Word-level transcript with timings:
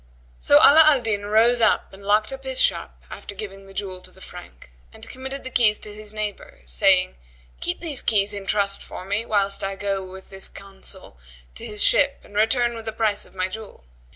So 0.39 0.55
Ala 0.55 0.81
al 0.87 1.01
Din 1.03 1.27
rose 1.27 1.61
and 1.61 2.03
locked 2.03 2.33
up 2.33 2.43
his 2.43 2.59
shop, 2.59 3.03
after 3.11 3.35
giving 3.35 3.67
the 3.67 3.73
jewel 3.75 4.01
to 4.01 4.09
the 4.09 4.19
Frank, 4.19 4.71
and 4.91 5.07
committed 5.07 5.43
the 5.43 5.51
keys 5.51 5.77
to 5.77 5.93
his 5.93 6.11
neighbour, 6.11 6.61
saying, 6.65 7.17
"Keep 7.59 7.81
these 7.81 8.01
keys 8.01 8.33
in 8.33 8.47
trust 8.47 8.81
for 8.81 9.05
me, 9.05 9.27
whilst 9.27 9.63
I 9.63 9.75
go 9.75 10.03
with 10.03 10.31
this 10.31 10.49
Consul 10.49 11.19
to 11.53 11.67
his 11.67 11.83
ship 11.83 12.19
and 12.23 12.35
return 12.35 12.75
with 12.75 12.85
the 12.85 12.91
price 12.91 13.27
of 13.27 13.35
my 13.35 13.47
jewel. 13.47 13.83